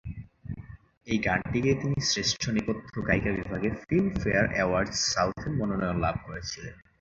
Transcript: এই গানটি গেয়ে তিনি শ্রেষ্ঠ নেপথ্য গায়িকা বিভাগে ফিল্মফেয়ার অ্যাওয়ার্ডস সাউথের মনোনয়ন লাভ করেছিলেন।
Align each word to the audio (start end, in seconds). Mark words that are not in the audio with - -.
এই 1.07 1.17
গানটি 1.17 1.57
গেয়ে 1.63 1.79
তিনি 1.81 1.97
শ্রেষ্ঠ 2.09 2.41
নেপথ্য 2.49 2.93
গায়িকা 3.07 3.31
বিভাগে 3.37 3.69
ফিল্মফেয়ার 3.81 4.45
অ্যাওয়ার্ডস 4.53 4.97
সাউথের 5.13 5.51
মনোনয়ন 5.59 5.97
লাভ 5.99 6.15
করেছিলেন। 6.25 6.75